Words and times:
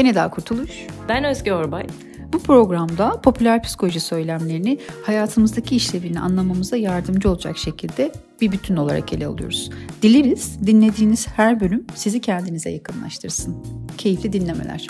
Ben 0.00 0.04
Eda 0.04 0.30
Kurtuluş. 0.30 0.70
Ben 1.08 1.24
Özge 1.24 1.52
Orbay. 1.52 1.86
Bu 2.32 2.38
programda 2.38 3.20
popüler 3.20 3.62
psikoloji 3.62 4.00
söylemlerini 4.00 4.78
hayatımızdaki 5.02 5.76
işlevini 5.76 6.20
anlamamıza 6.20 6.76
yardımcı 6.76 7.30
olacak 7.30 7.58
şekilde 7.58 8.12
bir 8.40 8.52
bütün 8.52 8.76
olarak 8.76 9.12
ele 9.12 9.26
alıyoruz. 9.26 9.70
Dileriz 10.02 10.66
dinlediğiniz 10.66 11.28
her 11.28 11.60
bölüm 11.60 11.86
sizi 11.94 12.20
kendinize 12.20 12.70
yakınlaştırsın. 12.70 13.56
Keyifli 13.98 14.32
dinlemeler. 14.32 14.86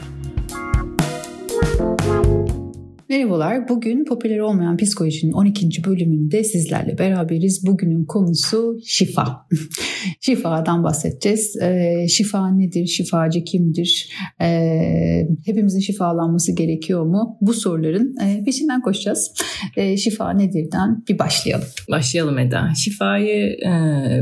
Merhabalar. 3.10 3.68
Bugün 3.68 4.04
popüler 4.04 4.38
olmayan 4.38 4.76
psikolojinin 4.76 5.32
12. 5.32 5.84
bölümünde 5.84 6.44
sizlerle 6.44 6.98
beraberiz. 6.98 7.66
Bugünün 7.66 8.04
konusu 8.04 8.78
şifa. 8.86 9.46
Şifadan 10.20 10.84
bahsedeceğiz. 10.84 11.56
E, 11.56 12.08
şifa 12.08 12.50
nedir? 12.50 12.86
Şifacı 12.86 13.44
kimdir? 13.44 14.08
E, 14.40 15.28
hepimizin 15.44 15.80
şifalanması 15.80 16.52
gerekiyor 16.52 17.06
mu? 17.06 17.38
Bu 17.40 17.54
soruların 17.54 18.14
e, 18.24 18.44
peşinden 18.44 18.82
koşacağız. 18.82 19.32
E, 19.76 19.96
şifa 19.96 20.32
nedirden 20.32 21.04
bir 21.08 21.18
başlayalım. 21.18 21.66
Başlayalım 21.90 22.38
Eda. 22.38 22.74
Şifayı 22.74 23.56
e, 23.66 23.70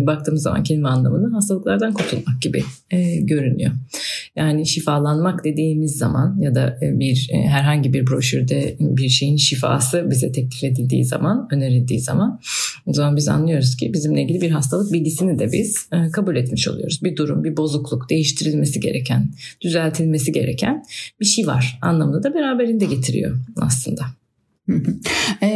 baktığımız 0.06 0.42
zaman 0.42 0.62
kelime 0.62 0.88
anlamını 0.88 1.34
hastalıklardan 1.34 1.92
kurtulmak 1.92 2.42
gibi 2.42 2.62
e, 2.90 3.16
görünüyor. 3.16 3.72
Yani 4.38 4.66
şifalanmak 4.66 5.44
dediğimiz 5.44 5.96
zaman 5.96 6.36
ya 6.40 6.54
da 6.54 6.78
bir 6.82 7.28
e, 7.32 7.48
herhangi 7.48 7.92
bir 7.92 8.06
broşürde 8.06 8.76
bir 8.80 9.08
şeyin 9.08 9.36
şifası 9.36 10.06
bize 10.10 10.32
teklif 10.32 10.64
edildiği 10.64 11.04
zaman, 11.04 11.48
önerildiği 11.52 12.00
zaman 12.00 12.40
o 12.86 12.92
zaman 12.92 13.16
biz 13.16 13.28
anlıyoruz 13.28 13.76
ki 13.76 13.92
bizimle 13.92 14.22
ilgili 14.22 14.40
bir 14.40 14.50
hastalık 14.50 14.92
bilgisini 14.92 15.38
de 15.38 15.52
biz 15.52 15.88
e, 15.92 16.10
kabul 16.10 16.36
etmiş 16.36 16.68
oluyoruz. 16.68 17.00
Bir 17.02 17.16
durum, 17.16 17.44
bir 17.44 17.56
bozukluk, 17.56 18.10
değiştirilmesi 18.10 18.80
gereken, 18.80 19.30
düzeltilmesi 19.60 20.32
gereken 20.32 20.84
bir 21.20 21.26
şey 21.26 21.46
var 21.46 21.78
anlamını 21.82 22.22
da 22.22 22.34
beraberinde 22.34 22.84
getiriyor 22.84 23.38
aslında 23.56 24.02
e, 24.02 24.17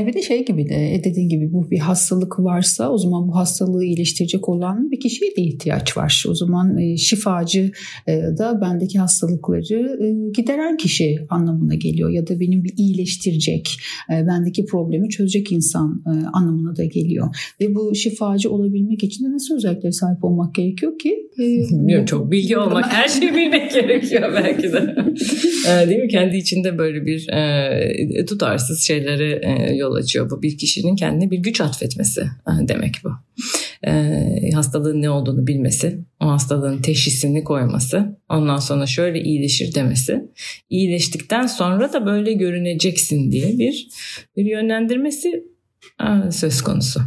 bir 0.07 0.13
de 0.13 0.23
şey 0.23 0.45
gibi 0.45 0.69
de 0.69 0.95
e, 0.95 1.05
dediğin 1.05 1.29
gibi 1.29 1.53
bu 1.53 1.71
bir 1.71 1.79
hastalık 1.79 2.39
varsa 2.39 2.91
o 2.91 2.99
zaman 2.99 3.29
bu 3.29 3.37
hastalığı 3.37 3.85
iyileştirecek 3.85 4.49
olan 4.49 4.91
bir 4.91 5.01
kişiye 5.01 5.37
de 5.37 5.43
ihtiyaç 5.43 5.97
var. 5.97 6.25
O 6.29 6.35
zaman 6.35 6.79
e, 6.79 6.97
şifacı 6.97 7.71
e, 8.07 8.13
da 8.13 8.61
bendeki 8.61 8.99
hastalıkları 8.99 9.99
gideren 10.35 10.77
kişi 10.77 11.19
anlamına 11.29 11.75
geliyor 11.75 12.11
ya 12.11 12.27
da 12.27 12.41
benim 12.41 12.65
bir 12.65 12.73
iyileştirecek, 12.77 13.77
bendeki 14.11 14.65
problemi 14.65 15.09
çözecek 15.09 15.53
insan 15.53 16.03
anlamına 16.33 16.77
da 16.77 16.85
geliyor. 16.85 17.37
Ve 17.61 17.75
bu 17.75 17.95
şifacı 17.95 18.51
olabilmek 18.51 19.05
için 19.05 19.25
de 19.25 19.33
nasıl 19.33 19.57
özelliklere 19.57 19.93
sahip 19.93 20.25
olmak 20.25 20.55
gerekiyor 20.55 20.99
ki? 20.99 21.31
Bilmiyorum 21.39 22.07
çok 22.07 22.31
bilgi 22.31 22.59
olmak, 22.59 22.93
her 22.93 23.09
şeyi 23.09 23.35
bilmek 23.35 23.73
gerekiyor 23.73 24.33
belki 24.35 24.73
de. 24.73 24.95
e, 25.85 25.89
değil 25.89 26.01
mi? 26.01 26.09
Kendi 26.09 26.37
içinde 26.37 26.79
böyle 26.79 27.07
bir 27.07 27.27
tutarsız 28.27 28.81
şey 28.83 29.02
şeylere 29.03 29.41
e, 29.42 29.75
yol 29.75 29.95
açıyor. 29.95 30.31
Bu 30.31 30.42
bir 30.42 30.58
kişinin 30.58 30.97
kendine 30.97 31.31
bir 31.31 31.39
güç 31.39 31.61
atfetmesi 31.61 32.20
e, 32.20 32.69
demek 32.69 32.95
bu. 33.05 33.11
E, 33.86 34.50
hastalığın 34.55 35.03
ne 35.03 35.11
olduğunu 35.11 35.47
bilmesi, 35.47 35.98
o 36.20 36.27
hastalığın 36.27 36.83
teşhisini 36.83 37.44
koyması, 37.44 38.19
ondan 38.28 38.56
sonra 38.56 38.86
şöyle 38.86 39.20
iyileşir 39.20 39.75
demesi, 39.75 40.25
iyileştikten 40.70 41.47
sonra 41.47 41.92
da 41.92 42.06
böyle 42.06 42.33
görüneceksin 42.33 43.33
diye 43.33 43.59
bir 43.59 43.89
bir 44.36 44.44
yönlendirmesi 44.44 45.44
söz 46.30 46.62
konusu. 46.62 47.00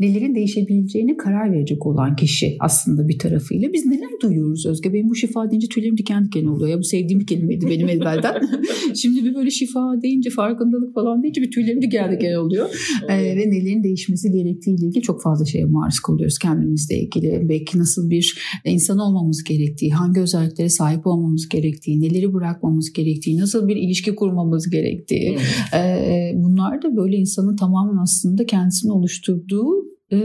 Nelerin 0.00 0.34
değişebileceğine 0.34 1.16
karar 1.16 1.52
verecek 1.52 1.86
olan 1.86 2.16
kişi 2.16 2.56
aslında 2.60 3.08
bir 3.08 3.18
tarafıyla. 3.18 3.72
Biz 3.72 3.86
neler 3.86 4.10
duyuyoruz 4.22 4.66
Özge? 4.66 4.92
Benim 4.92 5.08
bu 5.08 5.14
şifa 5.14 5.50
deyince 5.50 5.66
tüylerim 5.66 5.96
diken 5.96 6.24
diken 6.24 6.46
oluyor. 6.46 6.70
Ya 6.70 6.78
bu 6.78 6.84
sevdiğim 6.84 7.20
bir 7.20 7.26
kelimeydi 7.26 7.66
benim 7.66 7.88
evvelden. 7.88 8.34
Şimdi 8.94 9.24
bir 9.24 9.34
böyle 9.34 9.50
şifa 9.50 10.02
deyince 10.02 10.30
farkındalık 10.30 10.94
falan 10.94 11.22
deyince 11.22 11.42
bir 11.42 11.50
tüylerim 11.50 11.82
diken 11.82 12.12
diken 12.12 12.34
oluyor. 12.34 12.68
ee, 13.08 13.36
ve 13.36 13.50
nelerin 13.50 13.82
değişmesi 13.82 14.32
gerektiğiyle 14.32 14.86
ilgili 14.86 15.02
çok 15.02 15.22
fazla 15.22 15.44
şeye 15.44 15.64
maruz 15.64 16.00
kalıyoruz 16.00 16.38
kendimizle 16.38 16.98
ilgili. 16.98 17.48
Belki 17.48 17.78
nasıl 17.78 18.10
bir 18.10 18.38
insan 18.64 18.98
olmamız 18.98 19.44
gerektiği, 19.44 19.90
hangi 19.90 20.20
özelliklere 20.20 20.68
sahip 20.68 21.06
olmamız 21.06 21.48
gerektiği, 21.48 22.00
neleri 22.00 22.34
bırakmamız 22.34 22.92
gerektiği, 22.92 23.38
nasıl 23.38 23.68
bir 23.68 23.76
ilişki 23.76 24.14
kurmamız 24.14 24.70
gerektiği. 24.70 25.38
ee, 25.74 26.32
bunlar 26.34 26.82
da 26.82 26.96
böyle 26.96 27.16
insanın 27.16 27.56
tamamen 27.56 28.01
aslında 28.02 28.46
kendisini 28.46 28.92
oluşturduğu 28.92 29.84
e, 30.12 30.18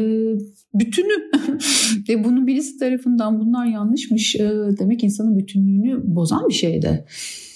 bütünü 0.73 1.13
ve 2.09 2.23
bunu 2.23 2.47
birisi 2.47 2.77
tarafından 2.79 3.39
bunlar 3.39 3.65
yanlışmış 3.65 4.35
e, 4.35 4.51
demek 4.79 5.03
insanın 5.03 5.39
bütünlüğünü 5.39 6.01
bozan 6.15 6.49
bir 6.49 6.53
şey 6.53 6.81
de. 6.81 7.05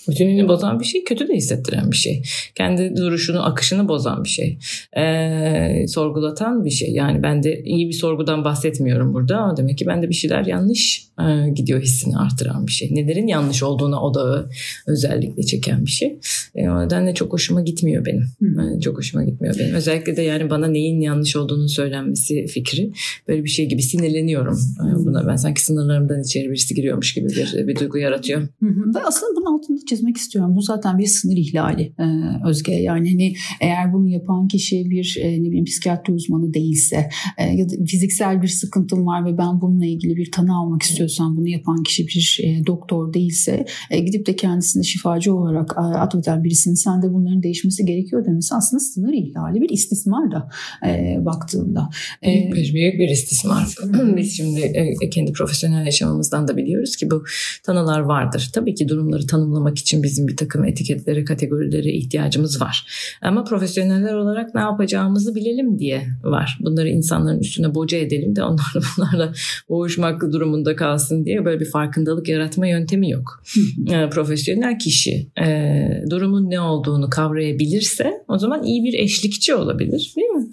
Bütünlüğünü 0.10 0.48
bozan 0.48 0.80
bir 0.80 0.86
şey, 0.86 1.04
kötü 1.04 1.28
de 1.28 1.34
hissettiren 1.34 1.92
bir 1.92 1.96
şey. 1.96 2.24
Kendi 2.56 2.96
duruşunu, 2.96 3.46
akışını 3.46 3.88
bozan 3.88 4.24
bir 4.24 4.30
şey. 4.30 4.58
Ee, 4.98 5.88
sorgulatan 5.88 6.66
bir 6.66 6.70
şey. 6.70 6.92
Yani 6.92 7.24
ben 7.24 7.44
de 7.44 7.64
iyi 7.64 7.88
bir 7.88 7.94
sorgudan 7.94 8.44
bahsetmiyorum 8.44 9.14
burada. 9.14 9.38
Ama 9.38 9.58
demek 9.58 9.78
ki 9.78 9.88
bende 9.88 10.10
bir 10.10 10.14
şeyler 10.14 10.46
yanlış 10.46 11.08
e, 11.20 11.50
gidiyor 11.50 11.82
hissini 11.82 12.18
artıran 12.18 12.68
bir 12.68 12.72
şey. 12.72 12.90
Nelerin 12.92 13.28
yanlış 13.28 13.64
olduğuna 13.64 14.02
odağı 14.02 14.50
özellikle 14.88 15.44
çeken 15.44 15.86
bir 15.86 15.92
şey. 15.92 16.20
E, 16.56 16.70
o 16.70 16.86
nedenle 16.86 17.14
çok 17.14 17.34
hoşuma 17.34 17.62
gitmiyor 17.62 18.06
benim. 18.06 18.26
Hmm. 18.40 18.80
çok 18.80 18.98
hoşuma 18.98 19.24
gitmiyor 19.24 19.56
benim. 19.60 19.76
Özellikle 19.76 20.18
de 20.18 20.22
yani 20.22 20.50
bana 20.50 20.68
neyin 20.68 21.02
yanlış 21.02 21.36
olduğunu 21.36 21.70
söylenmesi 21.70 22.48
fikri. 22.48 22.92
Böyle 23.28 23.44
bir 23.44 23.50
şey 23.50 23.70
gibi 23.70 23.82
sinirleniyorum. 23.82 24.60
E, 24.80 25.06
buna 25.06 25.28
ben 25.28 25.36
sanki 25.36 25.62
sınırlarımdan 25.62 26.22
içeri 26.22 26.50
birisi 26.50 26.76
giriyormuş 26.76 27.14
gibi 27.14 27.30
bir, 27.30 27.68
bir 27.68 27.80
duygu 27.80 27.98
yaratıyor. 27.98 28.42
Ve 28.62 29.00
aslında 29.06 29.36
bunun 29.36 29.58
altında 29.58 29.80
çizmek 29.92 30.18
istiyorum. 30.18 30.56
Bu 30.56 30.62
zaten 30.62 30.98
bir 30.98 31.06
sınır 31.06 31.38
ihlali 31.38 31.94
e, 32.00 32.06
Özge. 32.48 32.74
Yani 32.74 33.12
hani 33.12 33.34
eğer 33.62 33.94
bunu 33.94 34.10
yapan 34.10 34.48
kişi 34.48 34.90
bir 34.90 35.18
e, 35.22 35.44
ne 35.44 35.48
bileyim 35.48 35.66
psikiyatri 35.66 36.14
uzmanı 36.14 36.54
değilse 36.54 37.10
e, 37.38 37.44
ya 37.44 37.70
da 37.70 37.74
fiziksel 37.86 38.42
bir 38.42 38.48
sıkıntım 38.48 39.06
var 39.06 39.26
ve 39.26 39.38
ben 39.38 39.62
bununla 39.62 39.86
ilgili 39.86 40.16
bir 40.16 40.32
tanı 40.32 40.58
almak 40.58 40.82
istiyorsam 40.84 41.38
bunu 41.38 41.48
yapan 41.48 41.84
kişi 41.84 42.08
bir 42.08 42.40
e, 42.44 42.66
doktor 42.66 43.14
değilse 43.14 43.66
e, 43.90 44.00
gidip 44.00 44.26
de 44.26 44.36
kendisini 44.36 44.86
şifacı 44.86 45.36
olarak 45.36 45.72
e, 45.78 45.82
atfeden 45.82 46.44
birisinin 46.44 46.76
sen 46.76 47.02
de 47.02 47.14
bunların 47.14 47.44
değişmesi 47.44 47.86
gerekiyor 47.86 48.26
demesi 48.26 48.56
aslında 48.56 48.80
sınır 48.80 49.14
ihlali 49.14 49.62
bir 49.62 49.70
istismar 49.70 50.32
da 50.32 50.50
e, 50.88 51.18
baktığında. 51.26 51.90
E, 52.26 52.52
büyük, 52.52 52.74
büyük 52.74 53.00
bir 53.00 53.10
istismar. 53.10 53.76
Biz 54.18 54.38
şimdi 54.38 54.60
e, 54.62 55.10
kendi 55.10 55.32
profesyonel 55.32 55.86
yaşamımızdan 55.86 56.48
da 56.48 56.58
biliyoruz 56.58 56.96
ki 56.96 57.12
bu 57.12 57.24
tanılar 57.64 58.00
vardır. 58.00 58.50
Tabii 58.54 58.76
ki 58.76 58.88
durumları 58.88 59.28
tanımlamak 59.28 59.78
için 59.82 60.04
bizim 60.04 60.28
bir 60.28 60.38
takım 60.38 60.66
etiketlere, 60.66 61.24
kategorilere 61.24 61.92
ihtiyacımız 61.92 62.62
var. 62.62 62.86
Ama 63.22 63.44
profesyoneller 63.44 64.14
olarak 64.14 64.56
ne 64.56 64.62
yapacağımızı 64.62 65.36
bilelim 65.36 65.80
diye 65.80 66.08
var. 66.24 66.58
Bunları 66.62 66.90
insanların 66.90 67.40
üstüne 67.40 67.76
boca 67.76 67.98
edelim 67.98 68.36
de 68.36 68.44
onlarla 68.44 68.82
bunlarla 68.98 69.34
boğuşmak 69.70 70.22
durumunda 70.22 70.76
kalsın 70.76 71.26
diye 71.26 71.46
böyle 71.46 71.60
bir 71.60 71.70
farkındalık 71.70 72.28
yaratma 72.28 72.68
yöntemi 72.68 73.10
yok. 73.10 73.44
yani 73.86 74.10
profesyonel 74.10 74.80
kişi 74.80 75.28
e, 75.46 76.04
durumun 76.10 76.50
ne 76.50 76.60
olduğunu 76.60 77.10
kavrayabilirse 77.10 78.12
o 78.28 78.38
zaman 78.38 78.64
iyi 78.64 78.84
bir 78.84 78.94
eşlikçi 79.00 79.56
olabilir 79.56 80.14
değil 80.16 80.28
mi? 80.28 80.46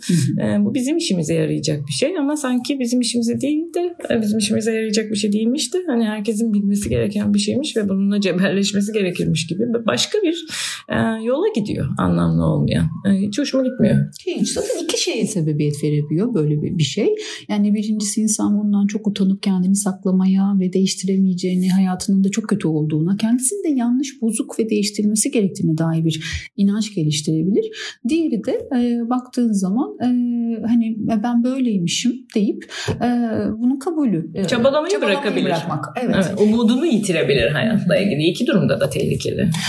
e, 0.42 0.64
bu 0.64 0.74
bizim 0.74 0.96
işimize 0.96 1.34
yarayacak 1.34 1.86
bir 1.88 1.92
şey 1.92 2.18
ama 2.18 2.36
sanki 2.36 2.80
bizim 2.80 3.00
işimize 3.00 3.40
değil 3.40 3.74
de 3.74 3.96
e, 4.10 4.22
bizim 4.22 4.38
işimize 4.38 4.72
yarayacak 4.72 5.10
bir 5.10 5.16
şey 5.16 5.32
değilmiş 5.32 5.74
de 5.74 5.78
hani 5.86 6.04
herkesin 6.04 6.54
bilmesi 6.54 6.88
gereken 6.88 7.34
bir 7.34 7.38
şeymiş 7.38 7.76
ve 7.76 7.88
bununla 7.88 8.20
cebelleşmesi 8.20 8.92
gerekiyor 8.92 9.17
gerekirmiş 9.18 9.46
gibi 9.46 9.64
başka 9.86 10.18
bir 10.18 10.46
e, 10.88 11.24
yola 11.24 11.46
gidiyor 11.54 11.88
anlamlı 11.98 12.44
olmayan. 12.44 12.88
E, 13.06 13.10
hiç 13.10 13.38
hoşuma 13.38 13.64
gitmiyor. 13.64 13.96
Hiç. 14.26 14.52
Zaten 14.52 14.84
iki 14.84 15.02
şeye 15.02 15.26
sebebiyet 15.26 15.84
verebiliyor 15.84 16.34
böyle 16.34 16.62
bir, 16.62 16.78
bir 16.78 16.82
şey. 16.82 17.14
Yani 17.48 17.74
birincisi 17.74 18.20
insan 18.20 18.60
bundan 18.60 18.86
çok 18.86 19.06
utanıp 19.06 19.42
kendini 19.42 19.76
saklamaya 19.76 20.54
ve 20.60 20.72
değiştiremeyeceğini, 20.72 21.70
hayatının 21.70 22.24
da 22.24 22.30
çok 22.30 22.48
kötü 22.48 22.68
olduğuna, 22.68 23.16
kendisinin 23.16 23.64
de 23.64 23.78
yanlış, 23.78 24.22
bozuk 24.22 24.58
ve 24.58 24.70
değiştirilmesi 24.70 25.30
gerektiğine 25.30 25.78
dair 25.78 26.04
bir 26.04 26.50
inanç 26.56 26.94
geliştirebilir. 26.94 27.98
Diğeri 28.08 28.44
de 28.44 28.68
e, 28.76 29.10
baktığın 29.10 29.52
zaman 29.52 29.96
e, 30.00 30.06
hani 30.66 30.96
ben 31.22 31.44
böyleymişim 31.44 32.12
deyip 32.34 32.72
e, 32.88 33.08
bunun 33.58 33.78
kabulü. 33.78 34.30
E, 34.34 34.44
çabalamayı, 34.44 34.92
çabalamayı 34.92 35.00
bırakabilir. 35.00 35.44
Bırakmak. 35.44 35.84
Evet. 36.02 36.14
evet. 36.14 36.40
Umudunu 36.40 36.86
yitirebilir 36.86 37.50
hayatla 37.50 37.96
ilgili. 37.96 38.22
İki 38.22 38.46
durumda 38.46 38.80
da 38.80 38.90
tehlikeli. 38.90 39.07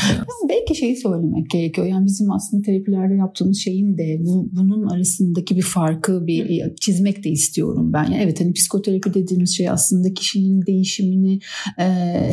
Yani 0.09 0.49
belki 0.49 0.75
şeyi 0.75 0.95
söylemek 0.95 1.49
gerekiyor. 1.49 1.87
Yani 1.87 2.05
bizim 2.05 2.31
aslında 2.31 2.63
terapilerde 2.63 3.13
yaptığımız 3.13 3.57
şeyin 3.57 3.97
de 3.97 4.17
bu, 4.19 4.49
bunun 4.51 4.87
arasındaki 4.87 5.55
bir 5.55 5.61
farkı 5.61 6.27
bir 6.27 6.65
Hı. 6.65 6.75
çizmek 6.81 7.23
de 7.23 7.29
istiyorum 7.29 7.93
ben. 7.93 8.03
Yani 8.03 8.19
evet 8.23 8.41
hani 8.41 8.53
psikoterapi 8.53 9.13
dediğimiz 9.13 9.57
şey 9.57 9.69
aslında 9.69 10.13
kişinin 10.13 10.65
değişimini 10.65 11.39
e, 11.79 11.85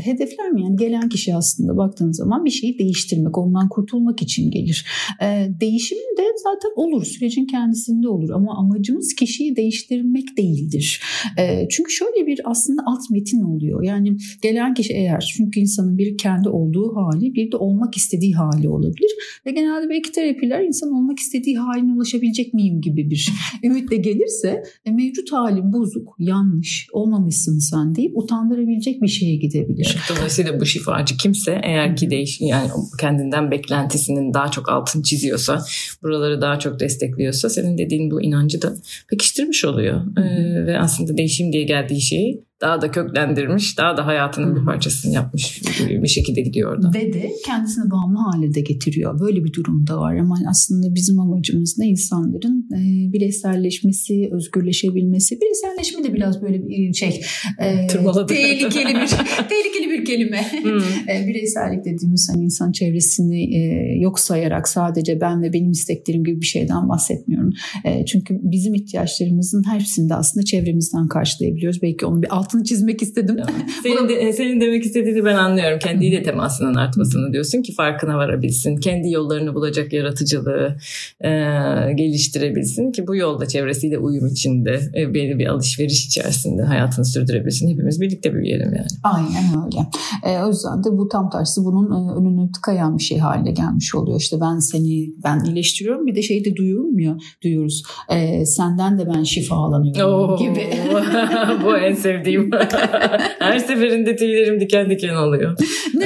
hedefler 0.05 0.51
mi? 0.51 0.63
Yani 0.63 0.77
gelen 0.77 1.09
kişi 1.09 1.35
aslında 1.35 1.77
baktığın 1.77 2.13
zaman 2.13 2.45
bir 2.45 2.51
şeyi 2.51 2.79
değiştirmek, 2.79 3.39
ondan 3.39 3.69
kurtulmak 3.69 4.23
için 4.23 4.51
gelir. 4.51 4.87
E, 5.23 5.49
değişim 5.61 5.99
de 5.99 6.23
zaten 6.43 6.71
olur. 6.77 7.05
Sürecin 7.05 7.47
kendisinde 7.47 8.09
olur. 8.09 8.31
Ama 8.31 8.59
amacımız 8.59 9.15
kişiyi 9.15 9.57
değiştirmek 9.57 10.37
değildir. 10.37 11.01
E, 11.39 11.69
çünkü 11.71 11.93
şöyle 11.93 12.27
bir 12.27 12.41
aslında 12.45 12.83
alt 12.87 13.11
metin 13.11 13.43
oluyor. 13.43 13.83
Yani 13.83 14.17
gelen 14.43 14.75
kişi 14.75 14.93
eğer 14.93 15.33
çünkü 15.37 15.61
insanın 15.61 15.99
bir 15.99 16.19
kendi 16.19 16.49
olduğu 16.49 16.96
olduğu 16.97 17.17
hali 17.17 17.35
bir 17.35 17.53
de 17.53 17.57
olmak 17.57 17.97
istediği 17.97 18.35
hali 18.35 18.69
olabilir. 18.69 19.11
Ve 19.47 19.51
genelde 19.51 19.89
belki 19.89 20.13
terapiler 20.13 20.63
insan 20.63 20.93
olmak 20.93 21.19
istediği 21.19 21.59
haline 21.59 21.93
ulaşabilecek 21.93 22.55
miyim 22.55 22.81
gibi 22.81 23.11
bir 23.11 23.33
ümitle 23.65 23.97
gelirse 23.97 24.63
e, 24.85 24.91
mevcut 24.91 25.33
halin 25.33 25.73
bozuk, 25.73 26.17
yanlış, 26.19 26.89
olmamışsın 26.93 27.59
sen 27.59 27.95
deyip 27.95 28.17
utandırabilecek 28.17 29.03
bir 29.03 29.09
şeye 29.09 29.37
gidebilir. 29.37 29.97
Dolayısıyla 30.17 30.61
bu 30.61 30.67
şifacı 30.67 31.17
kimse 31.17 31.61
eğer 31.65 31.97
ki 31.97 32.11
değiş 32.11 32.41
yani 32.41 32.71
kendinden 33.01 33.51
beklentisinin 33.51 34.35
daha 34.35 34.51
çok 34.51 34.69
altını 34.69 35.03
çiziyorsa, 35.03 35.65
buraları 36.03 36.41
daha 36.41 36.59
çok 36.59 36.81
destekliyorsa 36.81 37.51
senin 37.51 37.79
dediğin 37.79 38.11
bu 38.11 38.23
inancı 38.23 38.63
da 38.63 38.77
pekiştirmiş 39.09 39.65
oluyor. 39.65 40.01
Ee, 40.19 40.67
ve 40.67 40.79
aslında 40.79 41.19
değişim 41.19 41.53
diye 41.53 41.63
geldiği 41.63 42.01
şeyi 42.01 42.46
daha 42.61 42.83
da 42.83 42.91
köklendirmiş, 42.91 43.79
daha 43.79 43.97
da 43.97 44.07
hayatının 44.07 44.57
bir 44.57 44.65
parçasını 44.65 45.15
yapmış 45.15 45.63
bir 46.03 46.09
şekilde 46.09 46.41
gidiyor 46.41 46.73
orada. 46.73 46.91
Ve 46.95 47.13
de 47.13 47.31
kendisini 47.47 47.91
bağımlı 47.91 48.19
hale 48.19 48.55
de 48.55 48.61
getiriyor. 48.61 49.21
Böyle 49.21 49.45
bir 49.45 49.53
durum 49.53 49.87
da 49.87 49.99
var 49.99 50.17
ama 50.17 50.39
aslında 50.51 50.95
bizim 50.95 51.21
amacımız 51.21 51.79
ne 51.79 51.87
insanların 51.87 52.69
e, 52.75 53.13
bireyselleşmesi, 53.13 54.29
özgürleşebilmesi. 54.33 55.39
Bireyselleşme 55.41 56.05
de 56.05 56.15
biraz 56.15 56.43
böyle 56.43 56.69
bir 56.69 56.95
şey 56.95 57.21
e, 57.59 57.87
tehlikeli 57.87 58.95
bir 58.95 59.09
tehlikeli 59.49 59.91
bir 59.91 60.05
kelime. 60.05 60.43
Hmm. 60.63 60.81
e, 61.09 61.29
bireysellik 61.29 61.85
dediğimiz 61.85 62.29
hani 62.33 62.45
insan 62.45 62.73
çevresini 62.73 63.57
e, 63.57 63.61
yok 63.99 64.21
sayarak 64.21 64.69
sadece 64.69 65.21
ben 65.21 65.43
ve 65.43 65.53
benim 65.53 65.71
isteklerim 65.71 66.25
gibi 66.25 66.41
bir 66.41 66.47
şeyden 66.47 66.89
bahsetmiyorum. 66.89 67.53
E, 67.85 68.07
çünkü 68.07 68.39
bizim 68.43 68.75
ihtiyaçlarımızın 68.75 69.63
hepsini 69.73 70.09
de 70.09 70.15
aslında 70.15 70.45
çevremizden 70.45 71.09
karşılayabiliyoruz. 71.09 71.83
Belki 71.83 72.07
onun 72.07 72.23
bir 72.23 72.37
alt 72.37 72.46
altını 72.47 72.65
çizmek 72.65 73.03
istedim. 73.03 73.37
Senin, 73.83 74.09
de, 74.09 74.33
senin 74.33 74.61
demek 74.61 74.85
istediğini 74.85 75.25
ben 75.25 75.35
anlıyorum. 75.35 75.79
Kendiyle 75.79 76.23
temasının 76.23 76.75
artmasını 76.75 77.33
diyorsun 77.33 77.63
ki 77.63 77.75
farkına 77.75 78.17
varabilsin. 78.17 78.77
Kendi 78.77 79.11
yollarını 79.11 79.55
bulacak 79.55 79.93
yaratıcılığı 79.93 80.77
e, 81.21 81.31
geliştirebilsin 81.95 82.93
ki 82.93 83.07
bu 83.07 83.17
yolda 83.17 83.47
çevresiyle 83.47 83.99
uyum 83.99 84.27
içinde 84.27 84.81
e, 84.97 85.15
belli 85.15 85.39
bir 85.39 85.47
alışveriş 85.47 86.07
içerisinde 86.07 86.63
hayatını 86.63 87.05
sürdürebilsin. 87.05 87.69
Hepimiz 87.69 88.01
birlikte 88.01 88.35
büyüyelim 88.35 88.75
yani. 88.77 88.89
Aynen 89.03 89.65
öyle. 89.65 89.79
E, 90.25 90.43
o 90.45 90.49
yüzden 90.49 90.85
de 90.85 90.99
bu 90.99 91.09
tam 91.09 91.31
tersi 91.31 91.61
bunun 91.65 91.91
e, 91.91 92.19
önünü 92.19 92.53
tıkayan 92.53 92.99
bir 92.99 93.03
şey 93.03 93.19
haline 93.19 93.51
gelmiş 93.51 93.95
oluyor. 93.95 94.21
İşte 94.21 94.41
ben 94.41 94.59
seni 94.59 95.11
ben 95.25 95.45
iyileştiriyorum 95.45 96.07
bir 96.07 96.15
de 96.15 96.23
şey 96.23 96.45
de 96.45 96.57
duyuyorum 96.57 96.99
ya 96.99 97.17
duyuyoruz. 97.45 97.83
E, 98.09 98.47
senden 98.47 98.99
de 98.99 99.07
ben 99.15 99.23
şifalanıyorum 99.23 100.31
Oo, 100.31 100.39
gibi. 100.39 100.69
bu 101.65 101.77
en 101.77 101.95
sevdiğim 101.95 102.36
diyeyim. 102.37 102.51
Her 103.39 103.59
seferinde 103.59 104.17
tüylerim 104.17 104.61
diken 104.61 104.91
diken 104.91 105.15
oluyor. 105.15 105.57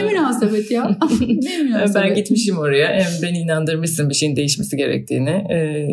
Ne 0.05 0.12
münasebet 0.12 0.70
ya. 0.70 0.88
ne 1.20 1.62
münasebet. 1.62 1.94
Ben 1.94 2.14
gitmişim 2.14 2.58
oraya. 2.58 2.88
Hem 2.88 3.23
beni 3.23 3.38
inandırmışsın 3.38 4.11
bir 4.11 4.14
şeyin 4.14 4.37
değişmesi 4.37 4.76
gerektiğini. 4.76 5.31
Ee, 5.31 5.88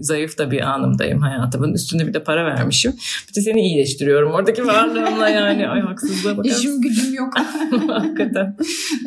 zayıf 0.00 0.38
da 0.38 0.50
bir 0.50 0.60
anımdayım 0.60 1.20
hayatımın. 1.20 1.72
Üstünde 1.72 2.06
bir 2.06 2.14
de 2.14 2.22
para 2.22 2.46
vermişim. 2.46 2.92
Bir 3.28 3.34
de 3.34 3.40
seni 3.40 3.60
iyileştiriyorum. 3.60 4.32
Oradaki 4.32 4.66
varlığımla 4.66 5.28
yani. 5.28 5.68
Ay 5.68 5.80
haksızlığa 5.80 6.36
bakar 6.36 6.50
İşim 6.50 6.80
gücüm 6.80 7.14
yok. 7.14 7.32
Hakikaten. 7.88 8.56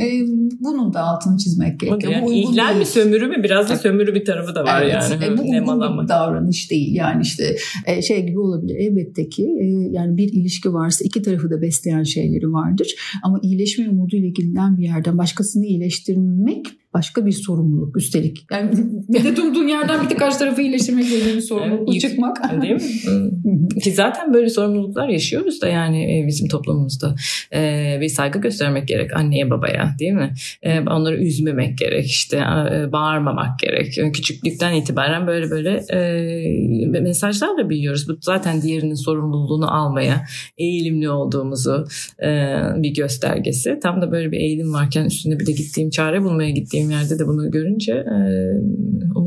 Ee, 0.02 0.22
bunun 0.60 0.94
da 0.94 1.00
altını 1.02 1.38
çizmek 1.38 1.80
gerekiyor. 1.80 2.14
Yani 2.14 2.26
bu 2.26 2.34
ihlal 2.34 2.76
mi 2.76 2.86
sömürü 2.86 3.28
mü? 3.28 3.44
Biraz 3.44 3.70
da 3.70 3.76
sömürü 3.76 4.16
bir 4.16 4.26
tarafı 4.26 4.56
da 4.56 4.64
var 4.64 4.82
evet, 4.82 4.94
yani. 4.94 5.26
E, 5.26 5.38
bu 5.38 5.42
uygun 5.42 6.04
bir 6.04 6.08
davranış 6.08 6.72
değil. 6.72 6.96
Yani 6.96 7.22
işte 7.22 7.56
e, 7.86 8.02
şey 8.02 8.26
gibi 8.26 8.40
olabilir. 8.40 8.76
Elbette 8.76 9.30
ki 9.30 9.44
e, 9.44 9.66
yani 9.92 10.18
bir 10.18 10.34
ilişki 10.34 10.74
varsa 10.74 11.06
iki 11.06 11.22
tarafı 11.22 11.50
da 11.50 11.62
besleyen 11.62 12.04
şeyleri 12.04 12.54
vardır. 12.54 12.96
Ama 13.24 13.40
iyileşme 13.44 13.90
umuduyla 13.90 14.30
ilgilenen 14.42 14.78
bir 14.78 14.84
yerden 14.84 15.18
başkasını 15.18 15.66
iyileştirmek 15.66 16.68
başka 16.94 17.26
bir 17.26 17.32
sorumluluk 17.32 17.98
üstelik. 17.98 18.46
Yani 18.52 18.70
medet 19.10 19.40
umduğun 19.40 19.68
yerden 19.68 20.04
bir 20.04 20.10
tek 20.10 20.20
karşı 20.20 20.40
tarafı 20.40 20.62
iyileştirmekle 20.62 21.18
ilgili 21.18 21.36
bir 21.36 21.42
sorumluluk 21.42 21.90
evet, 21.92 22.02
çıkmak. 22.02 22.62
Değil 22.62 22.74
mi? 22.74 23.80
Ki 23.84 23.92
zaten 23.92 24.34
böyle 24.34 24.50
sorumluluklar 24.50 25.10
yaşıyoruz 25.10 25.62
da 25.62 25.68
yani 25.68 26.20
e, 26.20 26.28
bizim 26.28 26.48
toplumumuzda. 26.48 27.16
Ee, 27.54 27.98
bir 28.02 28.08
saygı 28.08 28.40
göstermek 28.40 28.88
gerek 28.88 29.16
anneye 29.16 29.50
babaya 29.50 29.96
değil 30.00 30.12
mi? 30.12 30.34
Ee, 30.64 30.80
onları 30.80 31.16
üzmemek 31.16 31.78
gerek 31.78 32.06
işte 32.06 32.38
e, 32.38 32.92
bağırmamak 32.92 33.60
gerek. 33.60 33.98
Yani 33.98 34.12
küçüklükten 34.12 34.74
itibaren 34.74 35.28
böyle 35.28 35.50
böyle 35.50 35.84
e, 35.94 36.86
mesajlarla 36.86 37.70
biliyoruz. 37.70 38.10
Bu 38.10 38.18
zaten 38.22 38.62
diğerinin 38.62 38.96
sorumluluğunu 38.96 39.76
almaya 39.76 40.26
eğilimli 40.58 41.10
olduğumuzu 41.10 41.86
e, 42.24 42.58
bir 42.76 42.94
göstergesi. 42.94 43.80
Tam 43.84 44.02
da 44.02 44.12
böyle 44.12 44.32
bir 44.32 44.38
eğilim 44.38 44.74
varken 44.74 45.06
üstünde 45.06 45.40
bir 45.40 45.46
de 45.46 45.52
gittiğim 45.52 45.90
çare 45.90 46.24
bulmaya 46.24 46.50
gittiğim 46.50 46.81
gittiğim 46.82 46.92
yerde 46.92 47.20
de 47.20 47.28
bunu 47.28 47.52
görünce 47.52 48.06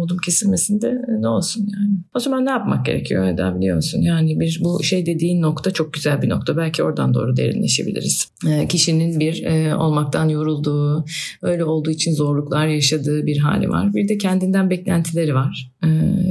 umudum 0.04 0.18
kesilmesin 0.24 0.80
de 0.80 0.88
e, 0.88 1.22
ne 1.22 1.28
olsun 1.28 1.68
yani. 1.72 1.98
O 2.14 2.18
zaman 2.18 2.46
ne 2.46 2.50
yapmak 2.50 2.86
gerekiyor 2.86 3.26
Eda 3.26 3.56
biliyor 3.56 3.76
musun? 3.76 4.00
Yani 4.00 4.40
bir 4.40 4.60
bu 4.64 4.82
şey 4.82 5.06
dediğin 5.06 5.42
nokta 5.42 5.70
çok 5.70 5.92
güzel 5.92 6.22
bir 6.22 6.28
nokta. 6.28 6.56
Belki 6.56 6.82
oradan 6.82 7.14
doğru 7.14 7.36
derinleşebiliriz. 7.36 8.28
E, 8.48 8.68
kişinin 8.68 9.20
bir 9.20 9.44
e, 9.44 9.76
olmaktan 9.76 10.28
yorulduğu, 10.28 11.04
öyle 11.42 11.64
olduğu 11.64 11.90
için 11.90 12.14
zorluklar 12.14 12.66
yaşadığı 12.66 13.26
bir 13.26 13.38
hali 13.38 13.68
var. 13.68 13.94
Bir 13.94 14.08
de 14.08 14.18
kendinden 14.18 14.70
beklentileri 14.70 15.34
var. 15.34 15.72
E, 15.84 15.88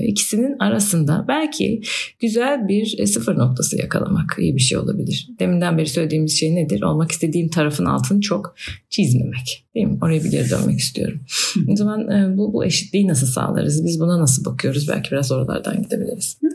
ikisinin 0.08 0.56
arasında 0.60 1.26
belki 1.28 1.82
güzel 2.20 2.68
bir 2.68 2.96
e, 2.98 3.08
sıfır 3.08 3.38
noktası 3.38 3.78
yakalamak 3.78 4.36
iyi 4.40 4.56
bir 4.56 4.62
şey 4.62 4.78
olabilir. 4.78 5.30
Deminden 5.40 5.78
beri 5.78 5.90
söylediğimiz 5.90 6.40
şey 6.40 6.56
nedir? 6.56 6.82
Olmak 6.82 7.12
istediğim 7.12 7.50
tarafın 7.50 7.86
altını 7.86 8.22
çok 8.22 8.56
çizmemek. 8.90 9.64
Değil 9.76 9.88
mi? 9.88 9.98
Oraya 10.02 10.24
bir 10.24 10.32
geri 10.32 10.50
dönmek 10.50 10.80
istiyorum. 10.80 11.20
o 11.70 11.76
zaman 11.76 12.10
e, 12.10 12.38
bu, 12.38 12.54
bu 12.54 12.66
eşitliği 12.66 13.08
nasıl 13.08 13.28
sağlarız? 13.28 13.63
Biz 13.66 14.00
buna 14.00 14.20
nasıl 14.20 14.46
bakıyoruz? 14.46 14.88
Belki 14.90 15.12
biraz 15.12 15.32
oralardan 15.32 15.82
gidebiliriz. 15.84 16.38
Hı. 16.42 16.48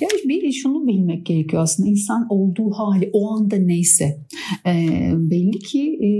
Yani 0.00 0.28
bir 0.28 0.52
şunu 0.52 0.86
bilmek 0.86 1.26
gerekiyor 1.26 1.62
aslında. 1.62 1.88
insan 1.88 2.26
olduğu 2.30 2.70
hali 2.70 3.10
o 3.12 3.30
anda 3.30 3.56
neyse. 3.56 4.18
E, 4.66 4.72
belli 5.14 5.58
ki 5.58 5.98
e, 6.02 6.10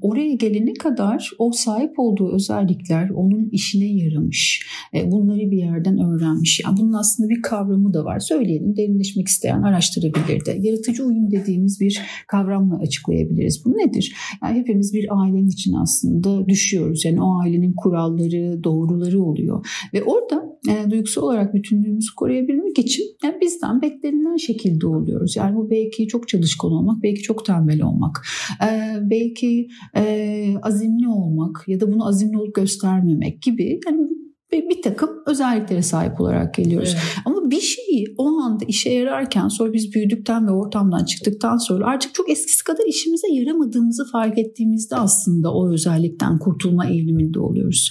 oraya 0.00 0.34
gelene 0.34 0.74
kadar 0.74 1.30
o 1.38 1.52
sahip 1.52 1.98
olduğu 1.98 2.34
özellikler 2.34 3.10
onun 3.10 3.48
işine 3.52 3.86
yaramış. 3.86 4.66
E, 4.94 5.10
bunları 5.10 5.50
bir 5.50 5.58
yerden 5.58 5.98
öğrenmiş. 5.98 6.60
Yani 6.64 6.76
bunun 6.80 6.92
aslında 6.92 7.28
bir 7.28 7.42
kavramı 7.42 7.94
da 7.94 8.04
var. 8.04 8.18
Söyleyelim 8.18 8.76
derinleşmek 8.76 9.28
isteyen 9.28 9.62
araştırabilir 9.62 10.44
de. 10.44 10.58
Yaratıcı 10.60 11.04
uyum 11.04 11.30
dediğimiz 11.30 11.80
bir 11.80 12.00
kavramla 12.28 12.78
açıklayabiliriz. 12.78 13.62
Bu 13.64 13.70
nedir? 13.70 14.14
Yani 14.42 14.58
hepimiz 14.58 14.94
bir 14.94 15.06
ailenin 15.22 15.48
için 15.48 15.72
aslında 15.72 16.48
düşüyoruz. 16.48 17.04
Yani 17.04 17.22
o 17.22 17.40
ailenin 17.40 17.72
kuralları, 17.72 18.64
doğruları 18.64 19.22
oluyor. 19.26 19.66
Ve 19.94 20.02
orada 20.02 20.58
e, 20.68 20.90
duygusal 20.90 21.22
olarak 21.22 21.54
bütünlüğümüzü 21.54 22.14
koruyabilmek 22.16 22.78
için 22.78 23.04
yani 23.24 23.40
bizden 23.40 23.82
beklenilen 23.82 24.36
şekilde 24.36 24.86
oluyoruz. 24.86 25.36
Yani 25.36 25.56
bu 25.56 25.70
belki 25.70 26.08
çok 26.08 26.28
çalışkan 26.28 26.72
olmak, 26.72 27.02
belki 27.02 27.22
çok 27.22 27.44
tembel 27.44 27.82
olmak, 27.82 28.26
e, 28.62 28.68
belki 29.10 29.68
e, 29.96 30.54
azimli 30.62 31.08
olmak 31.08 31.64
ya 31.66 31.80
da 31.80 31.92
bunu 31.92 32.08
azimli 32.08 32.38
olup 32.38 32.54
göstermemek 32.54 33.42
gibi 33.42 33.80
yani 33.86 34.06
bir 34.52 34.82
takım 34.82 35.10
özelliklere 35.26 35.82
sahip 35.82 36.20
olarak 36.20 36.54
geliyoruz. 36.54 36.92
Evet. 36.92 37.02
Ama 37.24 37.35
bir 37.50 37.60
şeyi 37.60 38.04
o 38.18 38.26
anda 38.26 38.64
işe 38.68 38.90
yararken 38.90 39.48
sonra 39.48 39.72
biz 39.72 39.94
büyüdükten 39.94 40.46
ve 40.46 40.50
ortamdan 40.50 41.04
çıktıktan 41.04 41.56
sonra 41.56 41.86
artık 41.86 42.14
çok 42.14 42.30
eskisi 42.30 42.64
kadar 42.64 42.84
işimize 42.88 43.26
yaramadığımızı 43.32 44.04
fark 44.12 44.38
ettiğimizde 44.38 44.96
aslında 44.96 45.54
o 45.54 45.72
özellikten 45.72 46.38
kurtulma 46.38 46.86
eğiliminde 46.86 47.40
oluyoruz. 47.40 47.90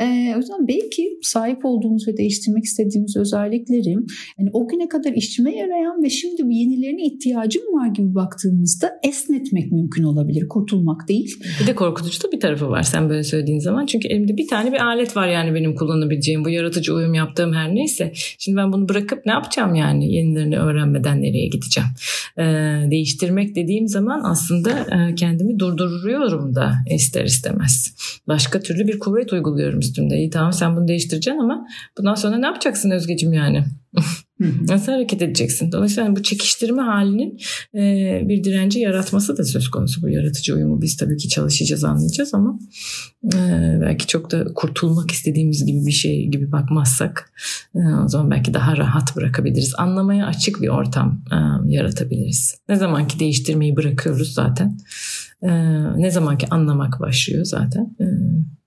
Ee, 0.00 0.32
o 0.34 0.38
yüzden 0.38 0.68
belki 0.68 1.18
sahip 1.22 1.64
olduğumuz 1.64 2.08
ve 2.08 2.16
değiştirmek 2.16 2.64
istediğimiz 2.64 3.16
özellikleri 3.16 3.96
yani 4.38 4.50
o 4.52 4.68
güne 4.68 4.88
kadar 4.88 5.12
işime 5.12 5.56
yarayan 5.56 6.02
ve 6.02 6.10
şimdi 6.10 6.42
bu 6.44 6.50
yenilerine 6.50 7.06
ihtiyacım 7.06 7.62
var 7.62 7.88
gibi 7.88 8.14
baktığımızda 8.14 8.90
esnetmek 9.02 9.72
mümkün 9.72 10.02
olabilir. 10.02 10.48
Kurtulmak 10.48 11.08
değil. 11.08 11.34
Bir 11.60 11.66
de 11.66 11.74
korkutucu 11.74 12.22
da 12.22 12.32
bir 12.32 12.40
tarafı 12.40 12.68
var 12.68 12.82
sen 12.82 13.08
böyle 13.08 13.22
söylediğin 13.22 13.58
zaman. 13.58 13.86
Çünkü 13.86 14.08
elimde 14.08 14.36
bir 14.36 14.48
tane 14.48 14.72
bir 14.72 14.86
alet 14.86 15.16
var 15.16 15.28
yani 15.28 15.54
benim 15.54 15.74
kullanabileceğim, 15.74 16.44
bu 16.44 16.48
yaratıcı 16.48 16.94
uyum 16.94 17.14
yaptığım 17.14 17.52
her 17.52 17.74
neyse. 17.74 18.12
Şimdi 18.38 18.56
ben 18.56 18.72
bunu 18.72 18.88
bırakıp 18.96 19.26
ne 19.26 19.32
yapacağım 19.32 19.74
yani? 19.74 20.12
Yenilerini 20.12 20.58
öğrenmeden 20.58 21.22
nereye 21.22 21.46
gideceğim? 21.46 21.90
Ee, 22.38 22.42
değiştirmek 22.90 23.56
dediğim 23.56 23.88
zaman 23.88 24.20
aslında 24.24 24.70
e, 24.70 25.14
kendimi 25.14 25.58
durduruyorum 25.58 26.54
da 26.54 26.74
ister 26.90 27.24
istemez. 27.24 27.94
Başka 28.28 28.60
türlü 28.60 28.86
bir 28.86 28.98
kuvvet 28.98 29.32
uyguluyorum 29.32 29.78
üstümde. 29.78 30.16
İyi 30.16 30.30
tamam 30.30 30.52
sen 30.52 30.76
bunu 30.76 30.88
değiştireceksin 30.88 31.40
ama 31.40 31.66
bundan 31.98 32.14
sonra 32.14 32.36
ne 32.36 32.46
yapacaksın 32.46 32.90
Özgeciğim 32.90 33.32
yani? 33.34 33.64
Nasıl 34.40 34.92
hareket 34.92 35.22
edeceksin? 35.22 35.72
Dolayısıyla 35.72 36.16
bu 36.16 36.22
çekiştirme 36.22 36.82
halinin 36.82 37.40
e, 37.74 38.20
bir 38.28 38.44
direnci 38.44 38.80
yaratması 38.80 39.38
da 39.38 39.44
söz 39.44 39.68
konusu. 39.68 40.02
Bu 40.02 40.08
yaratıcı 40.08 40.54
uyumu 40.54 40.82
biz 40.82 40.96
tabii 40.96 41.16
ki 41.16 41.28
çalışacağız, 41.28 41.84
anlayacağız 41.84 42.34
ama 42.34 42.58
e, 43.24 43.38
belki 43.80 44.06
çok 44.06 44.30
da 44.30 44.44
kurtulmak 44.54 45.10
istediğimiz 45.10 45.66
gibi 45.66 45.86
bir 45.86 45.92
şey 45.92 46.26
gibi 46.26 46.52
bakmazsak 46.52 47.32
e, 47.74 47.78
o 48.04 48.08
zaman 48.08 48.30
belki 48.30 48.54
daha 48.54 48.76
rahat 48.76 49.16
bırakabiliriz. 49.16 49.74
Anlamaya 49.78 50.26
açık 50.26 50.62
bir 50.62 50.68
ortam 50.68 51.22
e, 51.32 51.72
yaratabiliriz. 51.72 52.54
Ne 52.68 52.76
zaman 52.76 53.08
ki 53.08 53.18
değiştirmeyi 53.18 53.76
bırakıyoruz 53.76 54.34
zaten. 54.34 54.78
E, 55.42 55.50
ne 55.96 56.10
zaman 56.10 56.38
ki 56.38 56.46
anlamak 56.50 57.00
başlıyor 57.00 57.44
zaten. 57.44 57.96
E, 58.00 58.06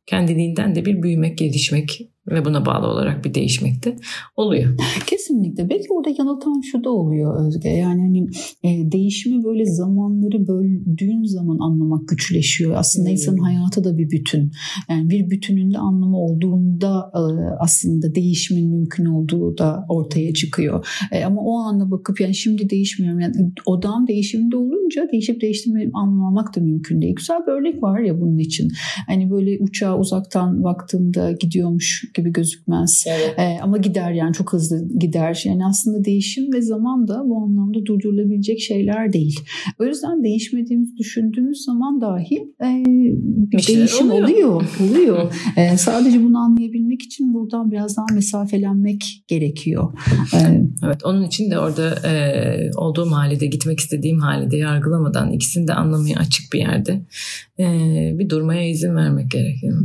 kendiliğinden 0.06 0.76
de 0.76 0.86
bir 0.86 1.04
büyümek, 1.04 1.38
gelişmek 1.38 2.10
ve 2.32 2.46
buna 2.46 2.66
bağlı 2.66 2.88
olarak 2.88 3.26
bir 3.26 3.34
değişmek 3.34 3.86
de 3.86 3.96
oluyor. 4.38 4.78
Kesinlikle. 5.08 5.70
Belki 5.70 5.86
orada 5.90 6.10
yanıltan 6.18 6.62
şu 6.72 6.84
da 6.84 6.90
oluyor 6.90 7.48
Özge. 7.48 7.70
Yani 7.70 8.02
hani 8.02 8.28
e, 8.64 8.92
değişimi 8.92 9.44
böyle 9.44 9.66
zamanları 9.66 10.48
böldüğün 10.48 11.24
zaman 11.24 11.58
anlamak 11.60 12.08
güçleşiyor. 12.08 12.74
Aslında 12.76 13.10
insanın 13.10 13.38
hayatı 13.38 13.84
da 13.84 13.98
bir 13.98 14.10
bütün. 14.10 14.52
Yani 14.90 15.10
bir 15.10 15.30
bütününde 15.30 15.78
anlamı 15.78 16.18
olduğunda 16.18 17.12
e, 17.16 17.22
aslında 17.60 18.16
değişimin 18.16 18.70
mümkün 18.70 19.06
olduğu 19.06 19.58
da 19.58 19.86
ortaya 19.90 20.34
çıkıyor. 20.34 20.88
E, 21.12 21.24
ama 21.24 21.42
o 21.42 21.58
anda 21.58 21.92
bakıp 21.92 22.22
yani 22.22 22.36
şimdi 22.36 22.70
değişmiyorum. 22.70 23.20
Yani 23.20 23.34
odam 23.66 24.08
değişimde 24.08 24.58
olunca 24.58 25.08
değişip 25.12 25.42
değiştirmeyi 25.42 25.90
anlamak 25.94 26.56
da 26.56 26.62
mümkün 26.62 27.02
değil. 27.02 27.16
Güzel 27.16 27.40
bir 27.48 27.52
örnek 27.52 27.84
var 27.84 28.00
ya 28.00 28.22
bunun 28.22 28.38
için. 28.38 28.72
Hani 29.08 29.32
böyle 29.32 29.58
uçağa 29.60 29.98
uzaktan 29.98 30.64
baktığında 30.64 31.32
gidiyormuş 31.32 32.12
gibi 32.20 32.32
gözükmez. 32.32 33.06
Evet. 33.08 33.40
E, 33.40 33.58
ama 33.62 33.78
gider 33.78 34.12
yani 34.12 34.34
çok 34.34 34.54
hızlı 34.54 34.88
gider. 35.00 35.44
Yani 35.46 35.66
aslında 35.66 36.06
değişim 36.06 36.54
ve 36.54 36.62
zaman 36.62 37.08
da 37.08 37.22
bu 37.26 37.38
anlamda 37.38 37.86
durdurulabilecek 37.86 38.60
şeyler 38.60 39.14
değil. 39.14 39.40
O 39.80 39.86
yüzden 39.86 40.24
değişmediğimizi 40.24 40.98
düşündüğümüz 40.98 41.64
zaman 41.66 42.02
dahi 42.02 42.36
e, 42.64 42.84
bir 43.52 43.68
değişim 43.68 44.12
oluyor. 44.12 44.30
Oluyor. 44.30 44.64
oluyor. 44.90 45.34
e, 45.58 45.78
sadece 45.78 46.24
bunu 46.24 46.38
anlayabilmek 46.38 47.02
için 47.02 47.34
buradan 47.34 47.72
biraz 47.72 47.98
daha 47.98 48.06
mesafelenmek 48.14 49.24
gerekiyor. 49.28 49.94
E, 50.34 50.38
evet 50.86 51.06
onun 51.06 51.24
için 51.24 51.52
de 51.52 51.60
orada 51.60 52.08
e, 52.10 52.72
olduğum 52.78 53.12
halde 53.12 53.46
gitmek 53.46 53.80
istediğim 53.80 54.20
halde 54.20 54.58
yargılamadan 54.58 55.32
ikisini 55.32 55.68
de 55.68 55.74
anlamaya 55.74 56.20
açık 56.20 56.54
bir 56.54 56.60
yerde 56.60 57.02
e, 57.60 57.66
bir 58.20 58.30
durmaya 58.30 58.70
izin 58.70 58.96
vermek 58.96 59.32
gerekiyor. 59.32 59.82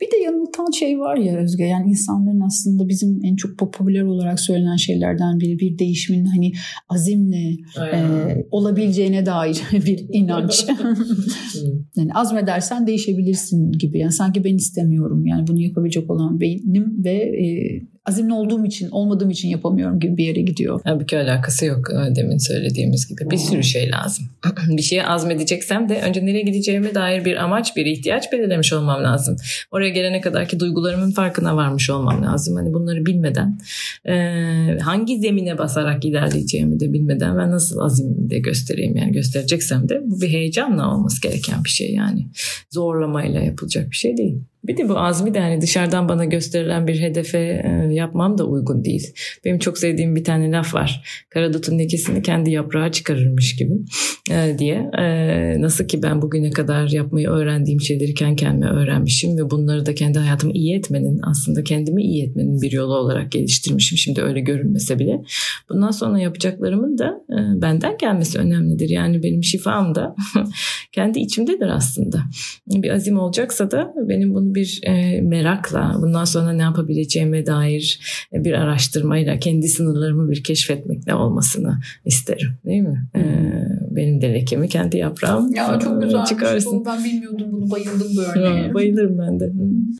Bir 0.00 0.06
de 0.06 0.16
yanıltan 0.24 0.70
şey 0.70 0.98
var 0.98 1.16
ya 1.16 1.38
Özge 1.38 1.64
yani 1.64 1.77
insanların 1.84 2.40
aslında 2.40 2.88
bizim 2.88 3.24
en 3.24 3.36
çok 3.36 3.58
popüler 3.58 4.02
olarak 4.02 4.40
söylenen 4.40 4.76
şeylerden 4.76 5.40
biri 5.40 5.58
bir 5.58 5.78
değişimin 5.78 6.24
hani 6.24 6.52
azimle 6.88 7.56
e, 7.92 7.98
olabileceğine 8.50 9.26
dair 9.26 9.62
bir 9.72 10.06
inanç. 10.12 10.66
yani 11.96 12.12
azmedersen 12.14 12.86
değişebilirsin 12.86 13.72
gibi. 13.72 13.98
Yani 13.98 14.12
sanki 14.12 14.44
ben 14.44 14.56
istemiyorum. 14.56 15.26
Yani 15.26 15.46
bunu 15.46 15.60
yapabilecek 15.60 16.10
olan 16.10 16.40
benim 16.40 17.04
ve 17.04 17.14
e, 17.14 17.46
azimli 18.08 18.32
olduğum 18.32 18.66
için, 18.66 18.90
olmadığım 18.90 19.30
için 19.30 19.48
yapamıyorum 19.48 20.00
gibi 20.00 20.16
bir 20.16 20.24
yere 20.24 20.40
gidiyor. 20.40 20.80
Halbuki 20.84 21.18
alakası 21.18 21.66
yok 21.66 21.90
e, 21.90 22.16
demin 22.16 22.38
söylediğimiz 22.38 23.08
gibi. 23.08 23.30
Bir 23.30 23.36
sürü 23.36 23.62
şey 23.62 23.90
lazım. 23.90 24.26
bir 24.68 24.82
şeye 24.82 25.06
azmedeceksem 25.06 25.88
de 25.88 26.00
önce 26.00 26.26
nereye 26.26 26.42
gideceğime 26.42 26.94
dair 26.94 27.24
bir 27.24 27.36
amaç, 27.36 27.76
bir 27.76 27.86
ihtiyaç 27.86 28.32
belirlemiş 28.32 28.72
olmam 28.72 29.04
lazım. 29.04 29.36
Oraya 29.70 29.90
gelene 29.90 30.20
kadar 30.20 30.48
ki 30.48 30.60
duygularımın 30.60 31.10
farkına 31.10 31.56
varmış 31.56 31.90
olmam 31.90 32.22
lazım. 32.24 32.56
Hani 32.56 32.74
bunları 32.74 33.06
bilmeden, 33.06 33.58
e, 34.08 34.14
hangi 34.82 35.18
zemine 35.18 35.58
basarak 35.58 36.04
ilerleyeceğimi 36.04 36.80
de 36.80 36.92
bilmeden 36.92 37.38
ben 37.38 37.50
nasıl 37.50 37.78
azim 37.78 38.30
de 38.30 38.38
göstereyim 38.38 38.96
yani 38.96 39.12
göstereceksem 39.12 39.88
de 39.88 40.00
bu 40.04 40.20
bir 40.20 40.28
heyecanla 40.28 40.94
olması 40.94 41.22
gereken 41.22 41.64
bir 41.64 41.70
şey 41.70 41.94
yani. 41.94 42.26
Zorlamayla 42.70 43.40
yapılacak 43.40 43.90
bir 43.90 43.96
şey 43.96 44.16
değil. 44.16 44.40
Bir 44.64 44.76
de 44.76 44.88
bu 44.88 44.98
azmi 44.98 45.34
de 45.34 45.40
hani 45.40 45.60
dışarıdan 45.60 46.08
bana 46.08 46.24
gösterilen 46.24 46.86
bir 46.86 47.00
hedefe 47.00 47.38
e, 47.38 47.94
yapmam 47.94 48.38
da 48.38 48.44
uygun 48.44 48.84
değil. 48.84 49.14
Benim 49.44 49.58
çok 49.58 49.78
sevdiğim 49.78 50.16
bir 50.16 50.24
tane 50.24 50.50
laf 50.50 50.74
var. 50.74 51.02
Karadutun 51.30 51.78
lekesini 51.78 52.22
kendi 52.22 52.50
yaprağı 52.50 52.92
çıkarırmış 52.92 53.56
gibi 53.56 53.74
e, 54.30 54.58
diye. 54.58 54.90
E, 54.98 55.60
nasıl 55.60 55.84
ki 55.84 56.02
ben 56.02 56.22
bugüne 56.22 56.50
kadar 56.50 56.88
yapmayı 56.88 57.28
öğrendiğim 57.28 57.80
şeyleri 57.80 58.14
kendi 58.14 58.36
kendime 58.36 58.70
öğrenmişim 58.70 59.38
ve 59.38 59.50
bunları 59.50 59.86
da 59.86 59.94
kendi 59.94 60.18
hayatımı 60.18 60.52
iyi 60.52 60.76
etmenin 60.76 61.20
aslında 61.22 61.64
kendimi 61.64 62.02
iyi 62.02 62.24
etmenin 62.24 62.62
bir 62.62 62.72
yolu 62.72 62.94
olarak 62.94 63.32
geliştirmişim. 63.32 63.98
Şimdi 63.98 64.22
öyle 64.22 64.40
görünmese 64.40 64.98
bile. 64.98 65.22
Bundan 65.68 65.90
sonra 65.90 66.18
yapacaklarımın 66.18 66.98
da 66.98 67.20
benden 67.62 67.98
gelmesi 67.98 68.38
önemlidir. 68.38 68.88
Yani 68.88 69.22
benim 69.22 69.44
şifam 69.44 69.94
da 69.94 70.14
kendi 70.92 71.18
içimdedir 71.18 71.68
aslında. 71.68 72.22
Bir 72.66 72.90
azim 72.90 73.18
olacaksa 73.18 73.70
da 73.70 73.94
benim 74.08 74.34
bunu 74.34 74.47
bir 74.54 74.80
e, 74.82 75.20
merakla 75.20 75.94
bundan 76.02 76.24
sonra 76.24 76.52
ne 76.52 76.62
yapabileceğime 76.62 77.46
dair 77.46 78.00
e, 78.32 78.44
bir 78.44 78.52
araştırmayla 78.52 79.38
kendi 79.38 79.68
sınırlarımı 79.68 80.30
bir 80.30 80.44
keşfetmekle 80.44 81.14
olmasını 81.14 81.78
isterim 82.04 82.50
değil 82.64 82.82
mi? 82.82 83.08
E, 83.16 83.20
benim 83.90 84.20
de 84.20 84.34
lekemi 84.34 84.68
kendi 84.68 84.96
yaprağım 84.96 85.54
ya, 85.54 85.78
çok 85.78 86.02
güzel 86.02 86.24
çıkarsın. 86.24 86.84
Ben 86.86 87.04
bilmiyordum 87.04 87.46
bunu 87.52 87.70
bayıldım 87.70 88.08
bu 88.16 88.20
örneğe. 88.20 88.74
bayılırım 88.74 89.18
ben 89.18 89.40
de. 89.40 89.52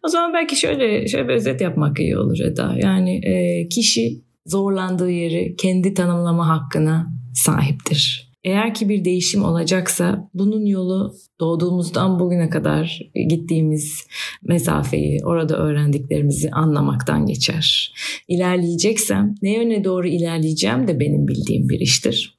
O 0.04 0.08
zaman 0.08 0.32
belki 0.32 0.56
şöyle 0.56 1.08
şöyle 1.08 1.28
bir 1.28 1.34
özet 1.34 1.60
yapmak 1.60 2.00
iyi 2.00 2.18
olur 2.18 2.38
Eda. 2.40 2.74
Yani 2.82 3.26
e, 3.26 3.68
kişi 3.68 4.20
zorlandığı 4.46 5.10
yeri 5.10 5.56
kendi 5.56 5.94
tanımlama 5.94 6.48
hakkına 6.48 7.06
sahiptir. 7.34 8.27
Eğer 8.48 8.74
ki 8.74 8.88
bir 8.88 9.04
değişim 9.04 9.44
olacaksa 9.44 10.30
bunun 10.34 10.66
yolu 10.66 11.14
doğduğumuzdan 11.40 12.20
bugüne 12.20 12.50
kadar 12.50 13.00
gittiğimiz 13.28 14.06
mesafeyi, 14.42 15.20
orada 15.24 15.56
öğrendiklerimizi 15.56 16.50
anlamaktan 16.50 17.26
geçer. 17.26 17.94
İlerleyeceksem 18.28 19.34
ne 19.42 19.54
yöne 19.54 19.84
doğru 19.84 20.08
ilerleyeceğim 20.08 20.88
de 20.88 21.00
benim 21.00 21.28
bildiğim 21.28 21.68
bir 21.68 21.80
iştir. 21.80 22.36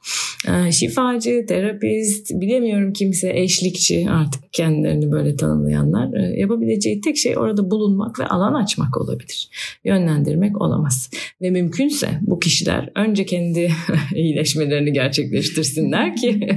Ee, 0.49 0.71
şifacı, 0.71 1.45
terapist, 1.47 2.31
bilemiyorum 2.31 2.93
kimse 2.93 3.31
eşlikçi 3.35 4.09
artık 4.09 4.53
kendilerini 4.53 5.11
böyle 5.11 5.35
tanımlayanlar 5.35 6.13
e, 6.13 6.39
yapabileceği 6.39 7.01
tek 7.01 7.17
şey 7.17 7.37
orada 7.37 7.71
bulunmak 7.71 8.19
ve 8.19 8.25
alan 8.25 8.53
açmak 8.53 8.97
olabilir. 8.97 9.49
Yönlendirmek 9.85 10.61
olamaz. 10.61 11.11
Ve 11.41 11.49
mümkünse 11.49 12.09
bu 12.21 12.39
kişiler 12.39 12.89
önce 12.95 13.25
kendi 13.25 13.71
iyileşmelerini 14.15 14.93
gerçekleştirsinler 14.93 16.15
ki 16.15 16.47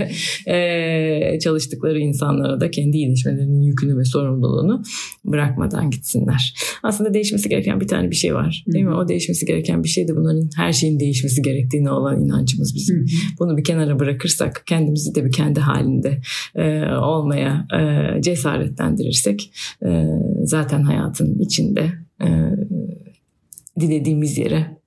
e, 0.47 1.39
çalıştıkları 1.39 1.99
insan 1.99 2.23
insanlara 2.23 2.61
da 2.61 2.71
kendi 2.71 2.97
iyileşmelerinin 2.97 3.63
yükünü 3.63 3.99
ve 3.99 4.05
sorumluluğunu 4.05 4.83
bırakmadan 5.25 5.91
gitsinler. 5.91 6.55
Aslında 6.83 7.15
değişmesi 7.15 7.49
gereken 7.49 7.81
bir 7.81 7.89
tane 7.89 8.11
bir 8.11 8.17
şey 8.17 8.35
var. 8.35 8.65
Değil 8.73 8.85
mi? 8.85 8.95
O 8.95 9.09
değişmesi 9.09 9.47
gereken 9.47 9.85
bir 9.85 9.89
şey 9.89 10.09
de 10.09 10.17
bunların 10.17 10.51
her 10.57 10.73
şeyin 10.73 11.01
değişmesi 11.01 11.43
gerektiğine 11.43 11.91
olan 11.91 12.25
inancımız 12.25 12.75
bizim. 12.75 13.07
Bunu 13.39 13.57
bir 13.57 13.65
kenara 13.65 13.82
bırakırsak 13.99 14.63
kendimizi 14.67 15.15
de 15.15 15.25
bir 15.25 15.33
kendi 15.33 15.61
halinde 15.61 16.21
e, 16.55 16.85
olmaya 16.95 17.67
e, 17.79 18.23
cesaretlendirirsek 18.23 19.53
e, 19.85 20.07
zaten 20.45 20.83
hayatın 20.83 21.39
içinde 21.39 21.93
e, 22.23 22.29
dilediğimiz 23.81 24.39
yere 24.39 24.83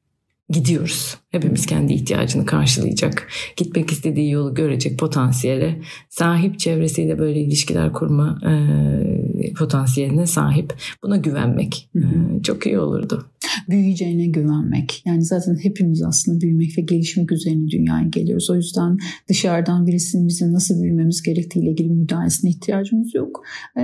gidiyoruz. 0.50 1.18
Hepimiz 1.30 1.66
kendi 1.66 1.94
ihtiyacını 1.94 2.46
karşılayacak, 2.46 3.28
gitmek 3.58 3.92
istediği 3.92 4.32
yolu 4.32 4.54
görecek 4.54 5.00
potansiyele 5.00 5.82
sahip, 6.10 6.60
çevresiyle 6.60 7.20
böyle 7.20 7.42
ilişkiler 7.42 7.94
kurma 7.94 8.40
e, 8.46 9.54
potansiyeline 9.54 10.26
sahip. 10.26 10.74
Buna 11.04 11.18
güvenmek 11.18 11.90
e, 11.96 12.02
çok 12.44 12.66
iyi 12.66 12.80
olurdu. 12.80 13.26
Büyüyeceğine 13.70 14.28
güvenmek. 14.28 15.02
Yani 15.06 15.22
zaten 15.26 15.58
hepimiz 15.64 16.04
aslında 16.04 16.42
büyümek 16.42 16.78
ve 16.78 16.82
gelişmek 16.82 17.32
üzerine 17.32 17.70
dünyaya 17.70 18.08
geliyoruz. 18.08 18.50
O 18.50 18.56
yüzden 18.56 18.98
dışarıdan 19.30 19.88
birisinin 19.88 20.28
bizim 20.28 20.54
nasıl 20.54 20.82
büyümemiz 20.82 21.22
gerektiğiyle 21.22 21.72
ilgili 21.72 21.90
müdahalesine 21.90 22.50
ihtiyacımız 22.50 23.16
yok. 23.16 23.44
Ee, 23.78 23.82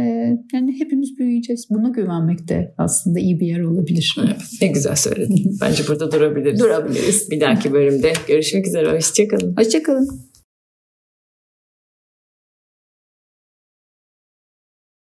yani 0.54 0.80
hepimiz 0.80 1.18
büyüyeceğiz. 1.18 1.68
Buna 1.70 1.90
güvenmek 1.90 2.48
de 2.50 2.74
aslında 2.78 3.20
iyi 3.20 3.40
bir 3.40 3.48
yer 3.48 3.62
olabilir. 3.62 4.16
Evet, 4.20 4.42
ne 4.62 4.68
güzel 4.68 4.96
söyledin. 4.96 5.58
Bence 5.62 5.84
burada 5.88 6.12
durabiliriz. 6.12 6.60
Durabiliriz. 6.60 7.32
Bir 7.32 7.42
dahaki 7.42 7.74
bölümde 7.74 8.14
görüşmek 8.28 8.68
üzere. 8.68 8.96
Hoşçakalın. 8.96 9.56
Hoşçakalın. 9.58 10.31